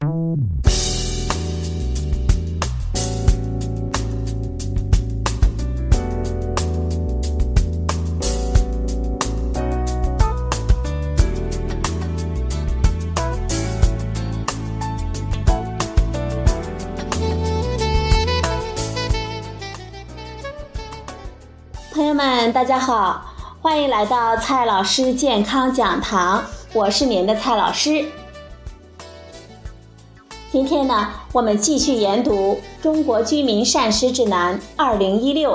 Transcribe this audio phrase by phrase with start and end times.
[0.00, 0.08] 朋
[22.06, 23.22] 友们，大家好，
[23.60, 26.42] 欢迎来到蔡老师健康讲堂，
[26.72, 28.06] 我是您的蔡老师。
[30.52, 35.52] 今天呢，我们继续研读《中国居民膳食指南（二零一六）》。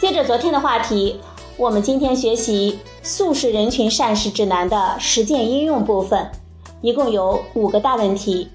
[0.00, 1.20] 接着昨天的话题，
[1.56, 6.28] 我们今天学习素食人群膳食指南的实践应用部分，
[6.80, 8.50] 一共有五个大问题。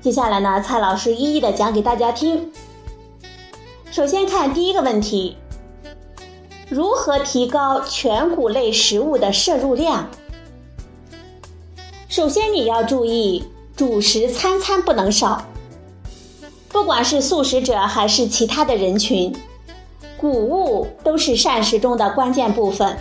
[0.00, 2.52] 接下来呢，蔡老师一一的讲给大家听。
[3.90, 5.36] 首先看第一个问题：
[6.68, 10.08] 如何提高全谷类食物的摄入量？
[12.12, 13.42] 首先你要注意，
[13.74, 15.46] 主食餐餐不能少。
[16.68, 19.34] 不管是素食者还是其他的人群，
[20.18, 22.98] 谷物都是膳食中的关键部分。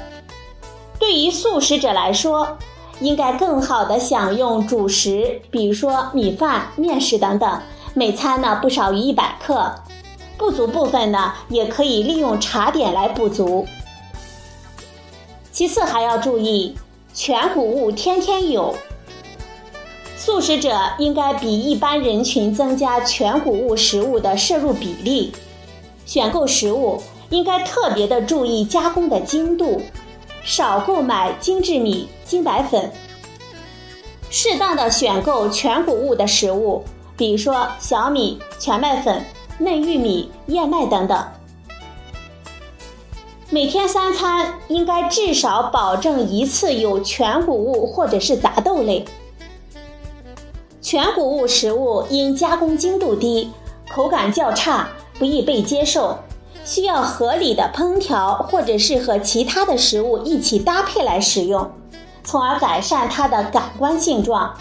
[0.98, 2.58] 对于素食者来说，
[3.02, 7.62] 应该更好的享用主食，比如说米饭、面食等等，
[7.94, 9.76] 每餐呢不少于一百克。
[10.38, 13.68] 不足部分呢，也可以利用茶点来补足。
[15.52, 16.78] 其次还要注意，
[17.14, 18.74] 全谷物天天有。
[20.24, 25.34] 素食者应该比一般人群增加全谷物食物的摄入比例。
[26.06, 29.82] 选购食物应该特别的注意加工的精度，
[30.44, 32.92] 少购买精制米、精白粉。
[34.30, 36.84] 适当的选购全谷物的食物，
[37.18, 39.26] 比如说小米、全麦粉。
[39.58, 41.24] 嫩玉米、燕麦等等，
[43.50, 49.04] 每天三餐应该至少保证一次有全谷物或者是杂豆类。
[50.92, 53.50] 全谷物食物因加工精度低，
[53.90, 56.18] 口感较差，不易被接受，
[56.66, 61.72] 需要合理的烹调或者是和其他的食物一起搭配来食用，
[62.26, 64.54] 从而改善它的感官性状。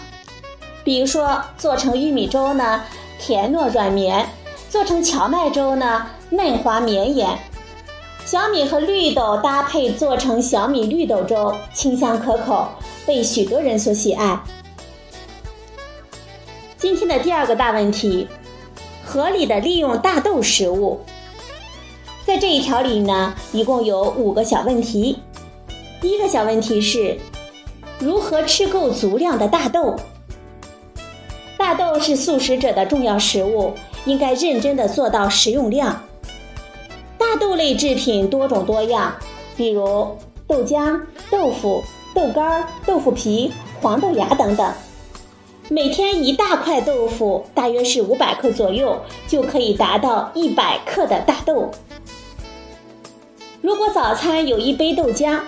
[0.85, 2.81] 比如说做成玉米粥呢，
[3.19, 4.25] 甜糯软绵。
[4.69, 7.31] 做成荞麦粥呢，嫩滑绵延；
[8.23, 12.69] 小米和绿豆搭配做成小米绿豆粥，清香可口，
[13.05, 14.39] 被许多人所喜爱。
[16.81, 18.27] 今天的第二个大问题：
[19.05, 20.99] 合理的利用大豆食物。
[22.25, 25.19] 在这一条里呢，一共有五个小问题。
[26.01, 27.19] 第一个小问题是：
[27.99, 29.95] 如何吃够足量的大豆？
[31.55, 33.75] 大豆是素食者的重要食物。
[34.05, 36.01] 应该认真的做到食用量。
[37.19, 39.13] 大豆类制品多种多样，
[39.55, 40.17] 比如
[40.47, 40.99] 豆浆、
[41.29, 41.83] 豆腐、
[42.15, 44.73] 豆干、豆腐皮、黄豆芽等等。
[45.73, 51.71] 每天一大块豆腐，大约是五百克左右，就可以达到一百克的大豆。
[53.61, 55.39] 如果早餐有一杯豆浆，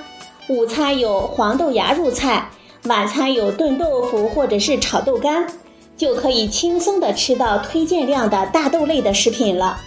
[0.48, 2.50] 午餐有黄豆芽入菜，
[2.86, 5.46] 晚餐有炖豆腐或者是炒豆干。
[5.98, 9.78] 就可以轻松的吃到推荐量的大豆类的食品了。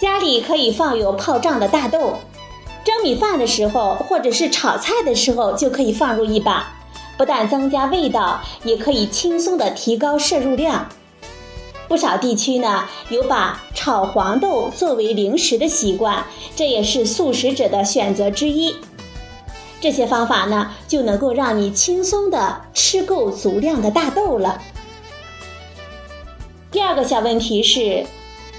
[0.00, 2.14] 家里可以放有泡胀的大豆，
[2.84, 6.79] 蒸米饭的时候或者是炒菜的时候就可以放入一把，
[7.20, 10.88] 不但增加味道，也可以轻松的提高摄入量。
[11.86, 16.24] 不少地区呢有把炒黄豆作为零食的习惯，
[16.56, 18.74] 这也是素食者的选择之一。
[19.82, 24.58] 这些方法呢，就能够让你轻松的吃够足量的大豆了。
[26.70, 28.06] 第二个小问题是，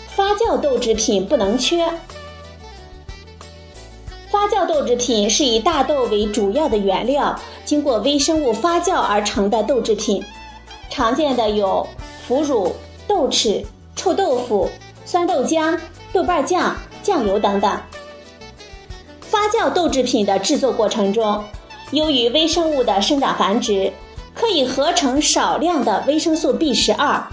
[0.07, 1.91] 发酵豆制品不能缺。
[4.29, 7.37] 发酵豆制品是以大豆为主要的原料，
[7.71, 10.21] 经过微生物发酵而成的豆制品，
[10.89, 11.87] 常见的有
[12.27, 12.75] 腐乳、
[13.07, 13.63] 豆豉、
[13.95, 14.69] 臭豆腐、
[15.05, 15.79] 酸豆浆、
[16.11, 17.79] 豆瓣酱、酱油等等。
[19.21, 21.41] 发酵豆制品的制作过程中，
[21.91, 23.89] 由于微生物的生长繁殖，
[24.33, 27.25] 可以合成少量的维生素 B 十二。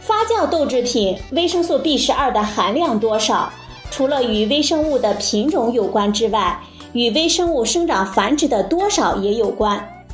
[0.00, 3.52] 发酵豆制品维生素 B 十二的含量多少，
[3.92, 6.60] 除了与微生物的品种有关之外，
[6.96, 10.06] 与微生物生长繁殖的多少也有关。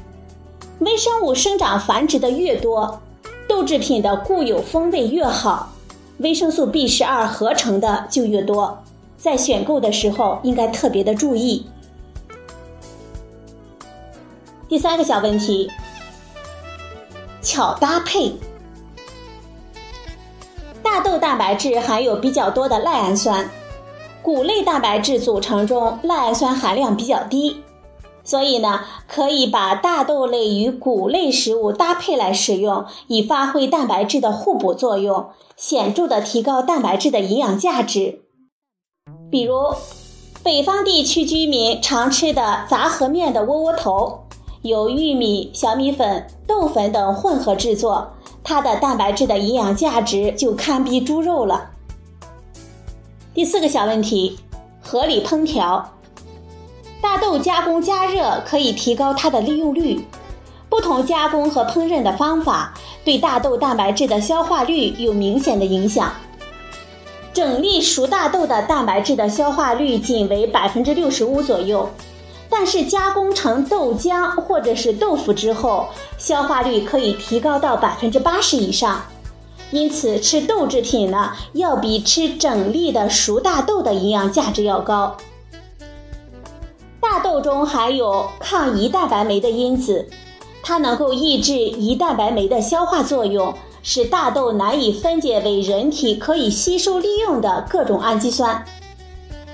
[0.81, 3.01] 微生物生长繁殖的越多，
[3.49, 5.71] 豆制品的固有风味越好，
[6.19, 8.83] 维生素 B 十二合成的就越多。
[9.17, 11.65] 在选购的时候，应该特别的注意。
[14.69, 15.71] 第三个小问题，
[17.41, 18.35] 巧搭配。
[20.83, 23.49] 大豆蛋白质含有比较多的赖氨酸，
[24.23, 27.57] 谷类蛋白质组成中赖氨酸含量比较低，
[28.23, 38.21] 所以呢，可以把大豆类与谷类食物搭配来食用，以发挥蛋白质的互补作用，显著的提高蛋白质的营养价值。
[39.29, 39.75] 比如，
[40.45, 44.21] 北方地区居民常吃的杂合面的窝窝头，
[44.63, 48.13] 由玉米、小米粉、豆粉等混合制作，
[48.45, 51.72] 它的蛋白质的营养价值就堪比猪肉了。
[53.35, 54.39] 第四个小问题，
[54.83, 55.91] 合理烹调。
[57.01, 60.05] 大豆加工加热可以提高它的利用率，
[60.69, 62.75] 不同加工和烹饪的方法
[63.07, 66.13] 对大豆蛋白质的消化率有明显的影响。
[67.33, 71.89] 整粒熟大豆的蛋白质的消化率仅为百分之六十五左右，
[72.51, 75.89] 但是加工成豆浆或者是豆腐之后，
[76.19, 79.01] 消化率可以提高到百分之八十以上。
[79.73, 85.17] 因此，吃豆制品呢，要比吃整粒的熟大豆的营养价值要高。
[87.01, 90.09] 大豆中含有抗胰蛋白酶的因子，
[90.63, 98.65] 它能够抑制胰蛋白酶的消化作用，使大豆难以分解为人体可以吸收利用的各种氨基酸。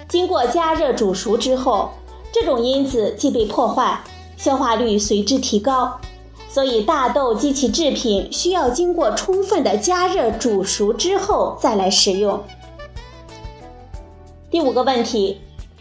[0.09, 1.91] 经过加热煮熟之后，
[2.33, 4.03] 这种因子即被破坏，
[4.37, 6.01] 消化率随之提高。
[6.49, 12.43] 所以，大豆及其制品需要经过充分的加热煮熟之后再来食用。
[14.51, 15.41] 第五个问题。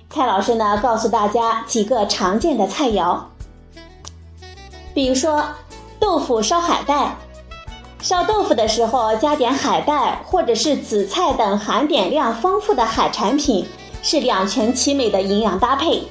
[0.10, 3.20] 蔡老师呢，告诉大家几个常见的菜肴，
[4.94, 5.44] 比如说
[6.00, 7.16] 豆腐烧海带。
[8.00, 13.68] 烧豆腐的时候加点海带或者是紫菜等含碘量丰富的海产品，
[14.02, 16.04] 是两全其美的营养搭配。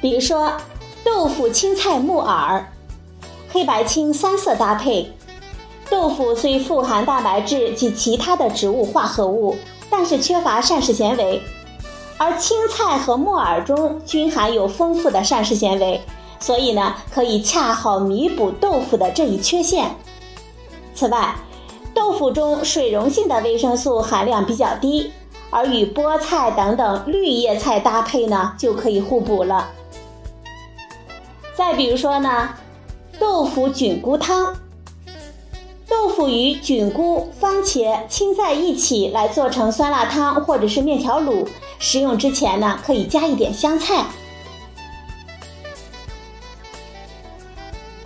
[0.00, 0.52] 比如说
[1.10, 2.70] 豆腐青菜木耳，
[3.50, 5.10] 黑白青三色搭配。
[5.88, 9.56] 豆腐虽富含蛋白质及其他的植物化合物，
[9.88, 11.42] 但是缺乏膳食纤维。
[12.18, 15.98] 而青菜和木耳中均含有丰富的膳食纤维，
[16.38, 19.90] 所以呢，可以恰好弥补豆腐的这一缺陷。
[20.94, 21.34] 此外，
[21.94, 25.10] 豆腐中水溶性的维生素含量比较低，
[25.48, 29.70] 而与菠菜等等绿叶菜搭配呢，就可以互补了。
[31.58, 32.50] 再比如说呢，
[33.18, 34.54] 豆腐菌菇汤，
[35.88, 41.44] 豆腐与菌菇、番茄、青菜一起来做成酸辣汤或者是面条卤。
[41.80, 44.04] 食用之前呢，可以加一点香菜。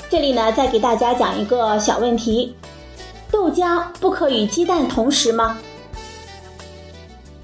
[0.08, 2.56] 这里呢，再给大家讲一个小问题：
[3.30, 5.58] 豆浆不可与鸡蛋同食吗？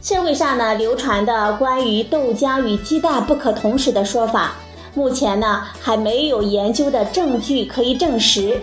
[0.01, 4.55] 社会上呢流传的关于豆浆与鸡蛋不可同食的说法，
[4.95, 8.61] 目前呢还没有研究的证据可以证实。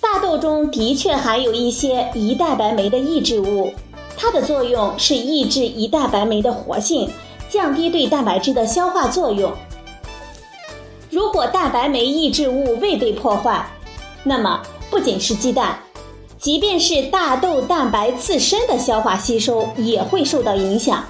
[0.00, 3.72] 大豆中的确含有一些胰蛋白酶的抑制物。
[4.16, 7.10] 它的作用是抑制胰蛋白酶的活性，
[7.48, 9.52] 降低对蛋白质的消化作用。
[11.10, 13.66] 如果蛋白酶抑制物未被破坏，
[14.22, 15.76] 那么不仅是鸡蛋，
[16.38, 21.04] 即便是大豆蛋白自身的消化吸收也会受到影响。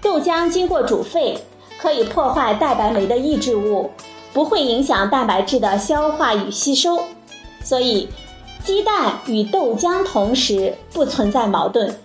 [0.00, 1.38] 豆浆经过煮沸，
[1.78, 3.90] 可以破坏蛋白酶的抑制物，
[4.32, 7.04] 不会影响蛋白质的消化与吸收，
[7.64, 8.08] 所以。
[8.64, 11.98] 鸡蛋与豆浆同时不存在矛盾。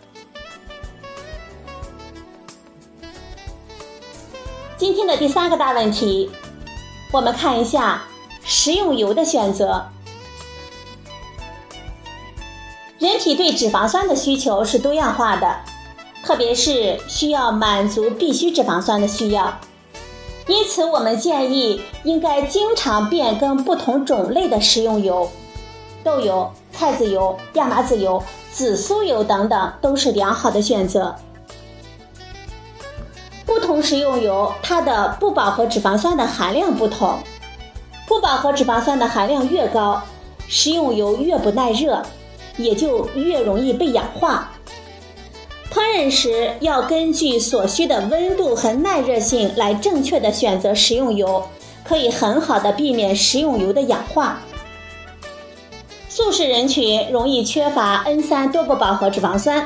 [4.78, 6.31] 今天的第三个大问题，
[7.12, 8.04] 我们看一下
[8.45, 9.83] 食用油的选择。
[13.00, 15.59] 人体对脂肪酸的需求是多样化的，
[16.24, 19.59] 特别是需要满足必需脂肪酸的需要，
[20.47, 25.30] 因此我们建议应该经常变更不同种类的食用油。
[26.04, 28.21] 豆油、菜籽油、亚麻籽油、
[28.52, 31.16] 紫苏油等等都是良好的选择。
[33.45, 37.19] 不同食用油，它的不饱和脂肪酸的含量不同。
[38.06, 40.02] 不饱和脂肪酸的含量越高，
[40.50, 42.04] 食用油越不耐热，
[42.57, 44.52] 也就越容易被氧化。
[45.73, 51.44] 烹饪时要根据所需的温度和耐热性来正确的选择食用油，
[51.83, 54.39] 可以很好的避免食用油的氧化。
[56.07, 59.65] 素食人群容易缺乏 N 三多不饱和脂肪酸，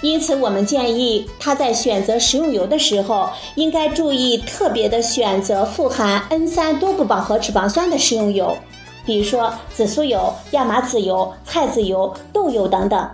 [0.00, 8.56] 因此我们建议他在选择食用油的时候，应该注意特别的选择富含 N 三多不饱和脂肪酸的食用油，
[9.04, 13.06] 比如说紫苏油、亚麻籽油、菜籽油、豆油等等。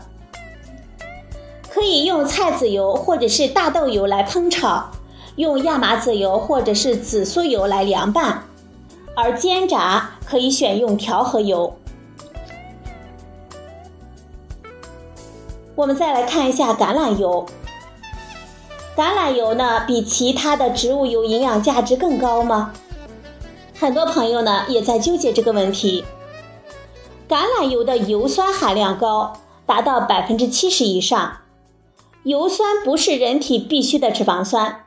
[1.79, 4.91] 可以用菜籽油或者是大豆油来烹炒，
[5.37, 8.43] 用亚麻籽油或者是紫苏油来凉拌，
[9.15, 11.73] 而煎炸可以选用调和油。
[15.77, 17.47] 我们再来看一下橄榄油。
[18.97, 22.73] 橄榄油呢比其他的植物油营养价值更高吗？
[23.79, 26.05] 很多朋友呢也在纠结这个问题。
[27.29, 31.39] 橄榄油的油酸含量高，达到百分之七十以上。
[32.25, 34.87] 油酸不是人体必需的脂肪酸，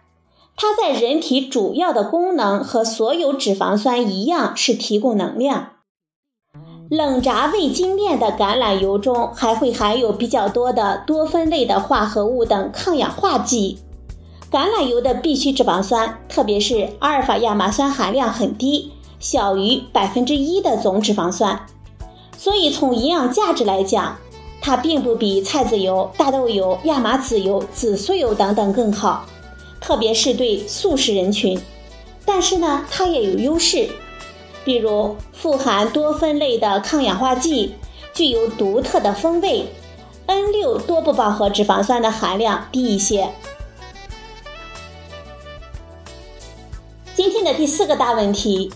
[0.55, 5.69] 它在人体主要的功能和所有脂肪酸一样，是提供能量。
[6.89, 13.79] 冷炸未精炼的橄榄油中还会含有比较多的多酚类的化合物等抗氧化剂。
[14.51, 21.65] 橄榄油的必需脂肪酸，特别是阿尔法亚麻酸含量很低，小于百分之一的总脂肪酸，
[22.37, 24.17] 所以从营养价值来讲，
[24.61, 29.25] 它并不比菜籽油、大豆油、亚麻籽油、紫苏油等等更好，
[29.81, 31.59] 特别是对素食人群。
[32.23, 33.89] 但是呢，它也有优势，
[34.63, 37.73] 比如富含多酚类的抗氧化剂，
[38.13, 39.65] 具有独特的风味
[40.27, 43.29] ，N 六多不饱和脂肪酸的含量低一些。
[47.15, 48.71] 今天的第四个大问题：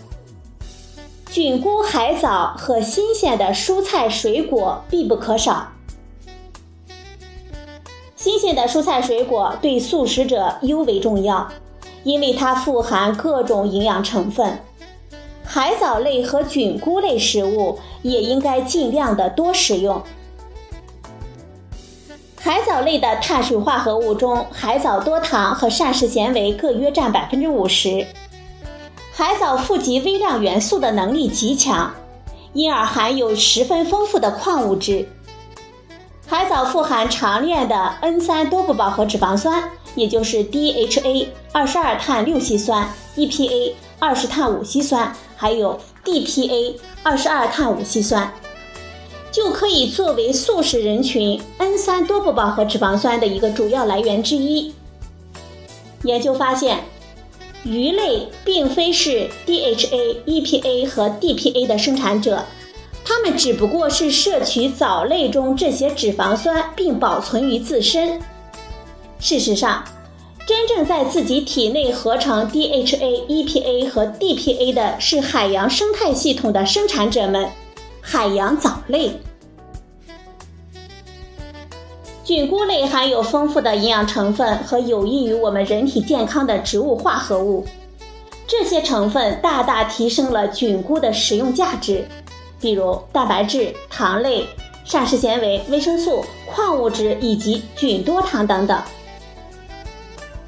[1.31, 5.67] 菌菇、海藻和新鲜的蔬菜水果必不可少。
[8.25, 11.47] 新鲜的蔬菜水果对素食者尤为重要，
[12.03, 14.57] 因为它富含各种营养成分。
[15.43, 20.01] 海藻类和菌菇类食物也应该尽量的多食用。
[22.41, 28.07] 海藻类的碳水化合物中，海藻多糖和膳食纤维各约占百分之五十。
[29.13, 31.93] 海藻富集微量元素的能力极强，
[32.53, 35.07] 因而含有十分丰富的矿物质。
[36.37, 48.29] 海藻富含常见的 N 三多不饱和脂肪酸，也就是 DHA 二十二碳六烯酸、EPA 二十碳五烯酸，还有 DPA 二十二碳五烯酸，
[49.31, 54.73] 就可以作为素食人群 N 三多不饱和脂肪酸的一个主要来源之一。
[56.03, 56.83] 研究发现。
[57.63, 62.45] 鱼类并非是 DHA、EPA 和 DPA 的生产者，
[63.05, 68.19] 它们只不过是摄取藻类中这些脂肪酸并保存于自身。
[69.19, 69.83] 事实上，
[70.45, 77.47] 真正在自己体内合成 DHA、EPA 和 DPA 的是海洋生态系统的生产者们——
[78.01, 79.11] 海洋藻类。
[82.23, 87.63] 菌菇类含有丰富的营养成分和有益于我们人体健康的植物化合物，
[88.47, 92.03] 这些成分大大提升了菌菇的食用价值，
[92.59, 94.47] 比如蛋白质、糖类、
[94.83, 98.81] 膳食纤维、维生素、矿物质以及菌多糖等等。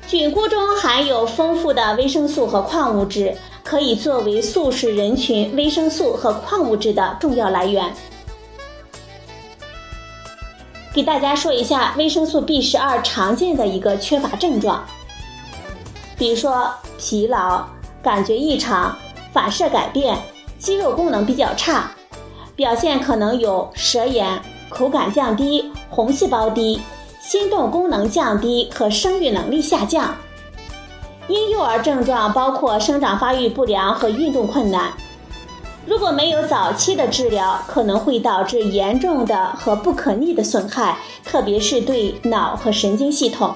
[0.08, 7.94] 菌菇中含有丰富的维生素和矿物质，可以作为素食人群维生素和矿物质的重要来源。
[10.94, 14.84] 给大家说一下维生素 B 十二常见的一个缺乏症状，
[16.18, 17.68] 比如说疲劳、
[18.02, 18.98] 感觉异常、
[19.32, 20.18] 反射改变、
[20.58, 21.92] 肌肉功能比较差，
[22.58, 24.28] 表现可能有舌炎、
[24.68, 26.82] 口感降低、红细胞低、
[27.22, 30.14] 心动功能降低和生育能力下降。
[31.28, 34.92] 婴幼儿症状包括生长发育不良和运动困难。
[35.86, 43.54] 如果没有早期的治疗，可能会导致严重的和不可逆的损害，特别是对脑和神经系统。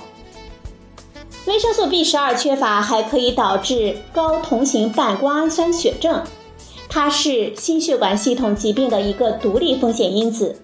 [1.48, 6.22] 维生素 B 十二缺乏还可以导致高同型半胱氨酸血症，
[6.94, 10.62] 它是心血管系统疾病的一个独立风险因子。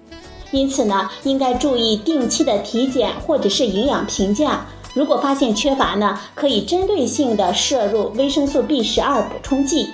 [0.52, 4.66] 因此呢，应该注意定期的体检或者是营养评价。
[4.94, 9.90] 如果发现缺乏呢，可以针对性的摄入维生素 B 十二补充剂。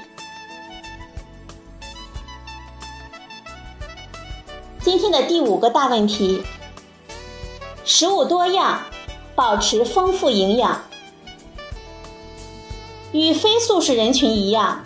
[4.82, 6.42] 今天的第五个大问题：
[7.86, 8.82] 食物多样，
[9.36, 10.82] 保持丰富营养。
[13.12, 14.84] 与非素食人群一样，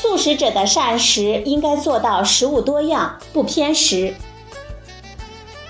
[0.00, 4.14] 素食者的膳食应该做到食物多样，不偏食。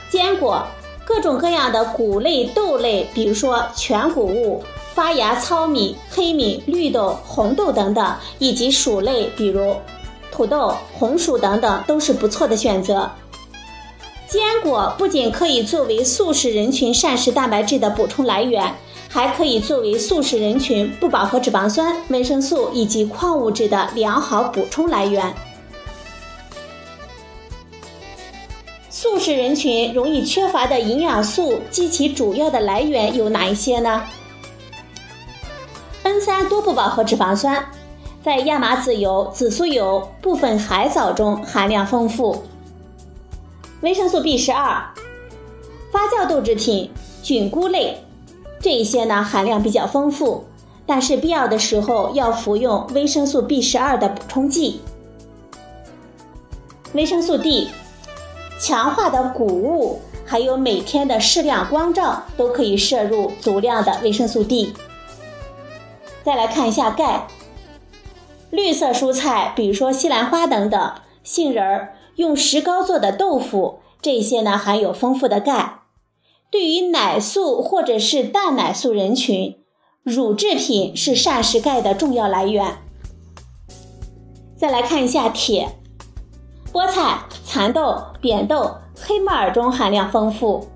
[0.09, 0.65] 坚果、
[1.05, 4.63] 各种各样的谷类、豆类，比如说全谷物、
[4.95, 9.75] 发芽糙米、黑米、绿豆、红豆等等，以及薯类，比如
[10.31, 13.11] 土豆、红薯等等，都是不错的选择。
[14.29, 18.73] 坚果不仅可以作为素食人群膳食蛋白质的补充来源，
[19.13, 25.35] 还可以作为素食人群不饱和脂肪酸、维生素以及矿物质的良好补充来源。
[28.89, 34.05] 素食人群容易缺乏的营养素及其主要的来源有哪一些呢
[36.05, 37.67] ？N 三多不饱和脂肪酸
[38.23, 42.45] 在亚麻籽油、紫苏油、部分海藻中含量丰富。
[43.81, 44.89] 维生素 B 十二，
[45.91, 46.89] 发酵豆制品、
[47.23, 47.99] 菌菇类、
[48.61, 50.45] 这一些呢含量比较丰富，
[50.85, 54.83] 但是必要的时候要服用维生素 B 十二的补充剂。
[56.93, 57.69] 维生素 D，
[58.61, 64.75] 强化的谷物还有每天的适量光照都可以摄入足量的维生素 D。
[66.23, 67.29] 再来看一下钙，
[68.51, 70.93] 绿色蔬菜，比如说西兰花等等，
[71.25, 75.80] 杏仁儿，用石膏做的豆腐，这些呢含有丰富的钙。
[76.51, 79.57] 对于奶素或者是蛋奶素人群，
[80.03, 82.79] 乳制品是膳食钙的重要来源。
[84.57, 85.79] 再来看一下铁，
[86.73, 90.67] 菠菜、蚕豆、扁豆、黑木耳中含量丰富。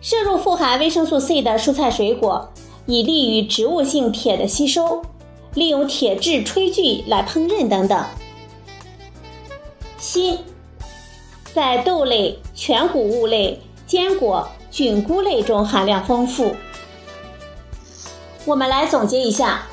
[0.00, 2.52] 摄入富含维生素 C 的蔬菜水果，
[2.86, 5.00] 以利于植物性铁的吸收。
[5.54, 8.04] 利用铁质炊具来烹饪等等。
[9.98, 10.38] 锌，
[11.54, 14.48] 在豆类、全谷物类、坚果。
[14.72, 16.56] 菌菇类中含量丰富。
[18.46, 19.66] 我们来总结一下：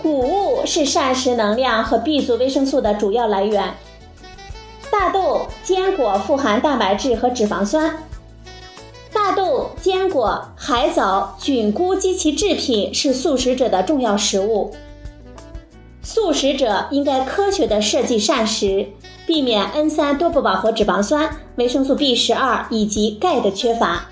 [0.00, 3.74] 谷物是膳食能量和 B 族维生素的主要来源。
[4.92, 8.04] 大豆、坚果富含蛋白质和脂肪酸。
[9.12, 14.72] 大豆、坚果、海藻、菌菇及其制品是素食者的重要食物。
[16.00, 18.86] 素食者应该科学的设计膳食。
[19.28, 24.06] 避免 N 三多不饱和脂肪酸、维生素 B 十二以及钙的缺乏。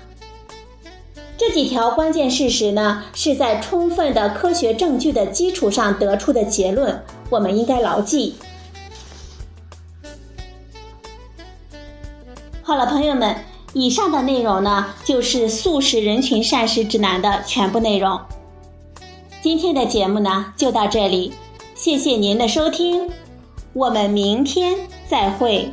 [1.35, 8.35] 这几条关键事实呢，是在充分的科学证据的基础上得出的结论，我们应该牢记。
[12.61, 13.37] 好了，朋友们，
[13.73, 18.19] 以上的内容呢，就是素食人群膳食指南的全部内容。
[19.41, 21.33] 今天的节目呢，就到这里，
[21.73, 23.09] 谢谢您的收听。
[23.73, 24.75] 我们明天
[25.09, 25.71] 再会。